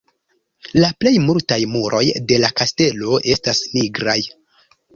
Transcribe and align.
La 0.83 0.89
plej 1.03 1.11
multaj 1.25 1.59
muroj 1.75 2.01
de 2.33 2.41
la 2.45 2.51
kastelo 2.63 3.21
estas 3.37 3.65
nigraj. 3.79 4.21